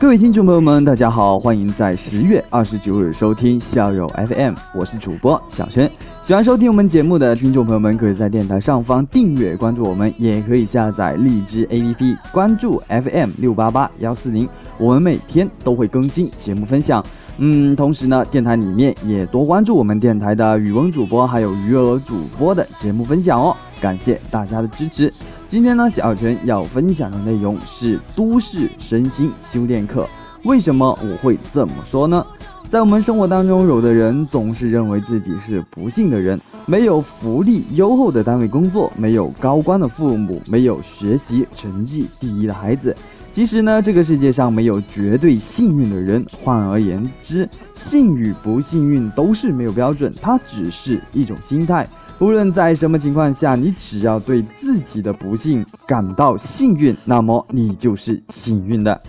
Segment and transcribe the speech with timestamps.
[0.00, 5.88] 各位听众朋友们，大家好，欢迎在十月二十九日收听校友 FM，我是主播小陈。
[6.20, 14.48] 喜欢收听我们节目的听众朋友们，可以在电台上方订阅关注我们，也可以下载荔枝 APP 关注 FM 六八八幺四零，
[14.78, 17.04] 我们每天都会更新节目分享。
[17.38, 25.12] 嗯，同时呢，电台里面也多关注我们电台的语文主播还有余额主播的节目分享哦，感谢大家的支持。
[25.48, 30.08] 今天呢，小陈要分享的内容是都市身心修炼课。
[30.44, 32.24] 为什么我会这么说呢？
[32.68, 42.94] 在我们生活当中，有的人总是认为自己是不幸的人，没有福利优厚的单位工作，没有高官的父母，没有学习成绩第一的孩子。
[43.32, 46.24] 其实呢，这个世界上没有绝对幸运的人。
[46.42, 51.88] 换而言之，幸与不幸运都是没有标准，它只是一种心态。
[52.18, 59.00] 无论在什么情况下，你只要对自己的不幸感到幸运，那么你就是幸运的。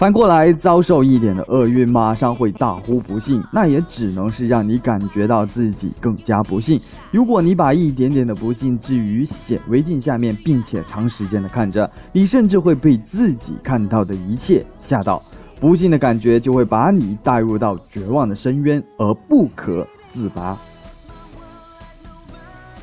[0.00, 6.80] 反过来，遭受一点的厄运，马上会大呼不幸，那也只能是让你感觉到自己更加不幸。
[7.10, 15.22] 如果你把一点点的不幸置于显微镜下面，并且长时间的看着，你甚至会被自己看到的一切吓到。
[15.60, 20.56] 不幸的感觉就会把你带入到绝望的深渊而不可自拔。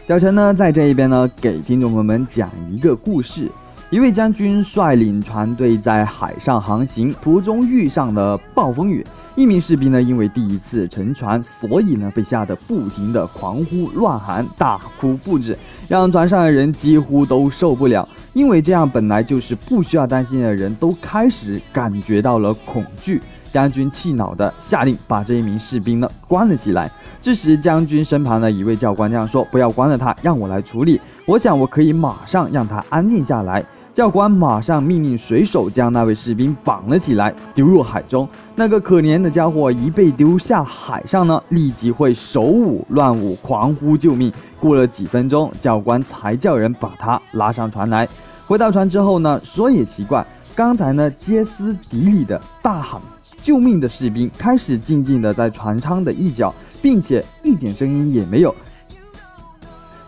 [0.08, 3.50] 小陈呢，在这一边呢，给听众朋友们讲一个故事：
[3.90, 9.06] 一位将军率领船队在海上航行，途中遇上了暴风雨。
[9.34, 15.58] 一名士兵呢，因为第一次乘船，所以呢，被吓得不停的狂呼乱喊、大哭不止，
[15.88, 18.06] 让船上的人几乎都受不了。
[18.34, 23.22] 因为这样本来就是不需要担心的人，都开始感觉到了恐惧。
[23.50, 26.92] 将军气恼的下令把这一名士兵呢关了起来。
[27.22, 31.00] 这时，将军身旁的一位教官这样说：“不要关了他，让我来处理。
[31.26, 33.64] 我想我可以马上让他安静下来。”
[33.98, 38.30] 教官马上命令水手将那位士兵绑了起来，丢入海中。
[38.56, 44.32] 那个可怜的家伙一被丢下海上呢，立即会手舞乱舞，狂呼救命。
[44.60, 48.08] 过了几分钟，教官才叫人把他拉上船来。
[48.46, 50.24] 回到船之后呢，说也奇怪，
[50.56, 53.02] 刚才呢歇斯底里的大喊
[53.42, 56.54] 救命的士兵，开始静静的在船舱的一角，
[56.84, 58.54] 并且一点声音也没有。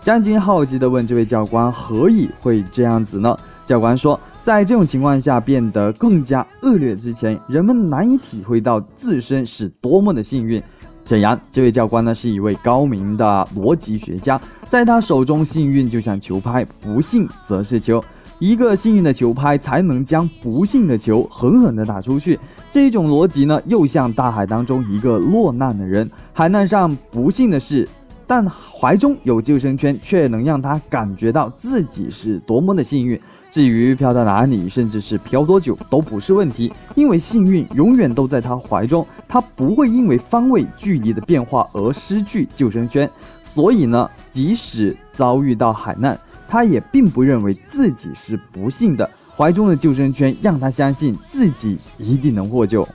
[0.03, 3.35] 将军好奇地问这位教官：“何以会这样子呢？”
[3.69, 10.59] 教官说，在这种情况下变得更加恶劣之前，人们难以体会到自身是多么的幸运。
[11.03, 18.03] 显然，这位教官呢是一位高明的逻辑学家，在他手中，幸运就像球拍，不幸则是球。
[18.39, 22.39] 一个幸运的球拍才能将不幸的球狠狠地打出去。
[22.71, 27.87] 这种逻辑呢，又像大海当中一个落难的人，海难上不幸的是。
[28.25, 33.19] 但怀中有救生圈，却能让他感觉到自己是多么的幸运。
[33.49, 43.09] 至于飘到哪里，甚至是飘多久，都不是问题，因为幸运永远都在他怀中，他不会因为方位、距离的变化而失去救生圈。
[43.43, 46.17] 所以呢，即使遭遇到海难，
[46.47, 49.09] 他也并不认为自己是不幸的。
[49.35, 52.87] 怀中的救生圈让他相信自己一定能获救。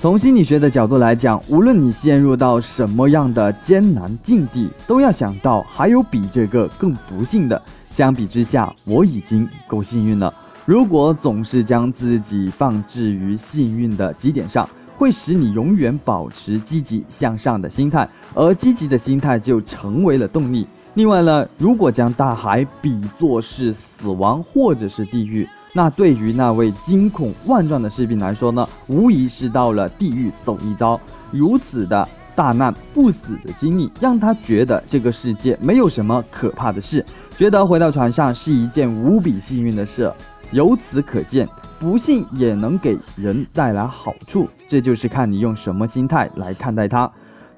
[0.00, 7.62] 从心理学的角度来讲，无论你陷入到什么样的艰难境地，都要想到还有比这个更不幸的。
[7.90, 10.32] 相比之下，我已经够幸运了。
[10.64, 14.66] 如果总是将自己放置于幸运的基点上，
[14.96, 20.66] 会使你永远保持积极向上的心态，而积极的心态就成为了动力。
[20.94, 25.46] 另外呢，如果将大海比作是死亡或者是地狱。
[25.72, 31.00] 那对于那位惊恐万状的士兵来说呢，无疑是到了地狱走一遭。
[31.30, 37.04] 如此的大难不死的经历，让他觉得这个世界没有什么可怕的事，
[37.36, 40.12] 觉得回到船上是一件无比幸运的事。
[40.50, 47.08] 由此可见，不幸也能给人带来好处，这就是看你用什么心态来看待它。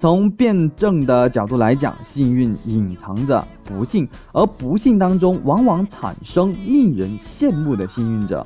[0.02, 8.44] 从辩证的角度来讲，幸运隐藏着不幸，而不幸当中往往产生令人羡慕的幸运者。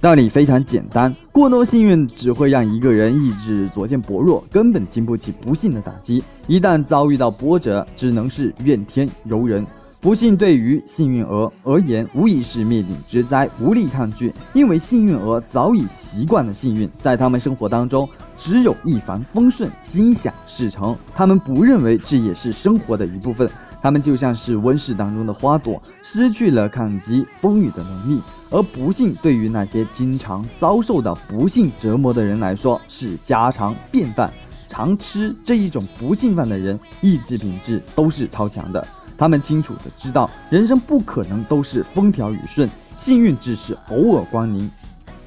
[0.00, 6.24] 道理非常简单，过多幸运只会让一个人意志逐渐薄弱，根本经不起不幸的打击。
[6.46, 9.66] 一旦遭遇到波折，只能是怨天尤人。
[10.00, 14.32] 不幸对于幸运儿而言，无疑是灭顶之灾，无力抗拒。
[14.52, 20.96] 因为幸运儿早已习惯了幸运，在他们生活当中，只有一帆风顺、心想事成。
[21.16, 23.50] 他们不认为这也是生活的一部分，
[23.82, 28.22] 他们就像是温室当中的花朵，失去了抗击风雨的能力。
[28.50, 34.32] 而不幸对于那些经常遭受到不幸折磨的人来说是家常便饭。
[34.68, 38.86] 常吃这一种不幸饭的人，意志品质都是超强的。
[39.18, 44.70] 他们清楚的知道，人生不可能都是风调雨顺，幸运只是偶尔光临。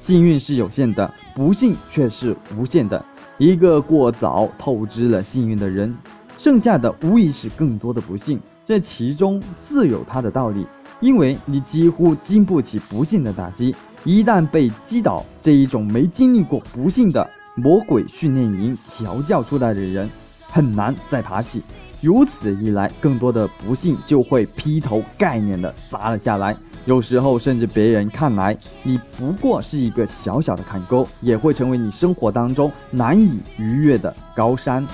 [0.00, 3.04] 幸运是有限的，不幸却是无限的。
[3.38, 5.94] 一个过早透支了幸运的人，
[6.38, 8.40] 剩下的无疑是更多的不幸。
[8.64, 10.66] 这其中自有它的道理，
[11.00, 13.74] 因为你几乎经不起不幸的打击。
[14.04, 20.08] 一旦被击倒，这一种没经历过不幸的魔鬼训练营调教出来的人，
[20.48, 21.62] 很难再爬起。
[22.02, 26.56] 如此一来，更多的不幸就会劈头盖脸的砸了下来。
[26.84, 34.84] 有时候，甚至别人看来你不过是一个小小的坎沟，也会成为你生活当中难以逾越的高山。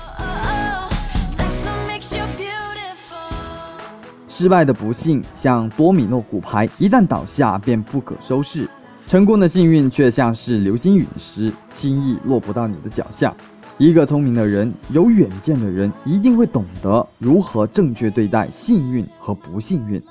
[4.28, 8.66] 失败的不幸像多米诺骨牌，一旦倒下便不可收拾；
[9.06, 13.34] 成功的幸运却像是流星陨石，轻易落不到你的脚下。
[13.78, 20.02] 一个聪明的人、有远见的人，一定会懂得如何正确对待幸运和不幸运。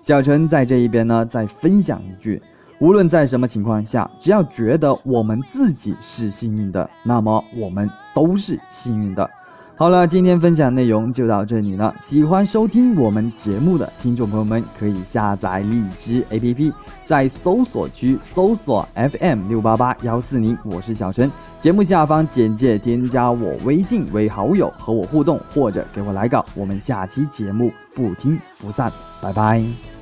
[0.00, 2.40] 小陈在这一边呢，再分享一句：
[2.78, 9.28] 无论在什么情况下，只要觉得我们自己是幸运的，那么我们都是幸运的。
[9.74, 11.94] 好了，今天分享内容就到这里了。
[12.00, 16.72] 喜欢收听我们节目的听众朋友们，可以下载荔枝 APP，
[17.04, 21.28] 在搜索区搜索 FM 六八八幺四零，我是小陈。
[21.58, 26.44] 节目下方简介添加我微信为好友，和我互动或者给我来稿。
[26.54, 29.95] 我们下期节目不听不散，拜拜。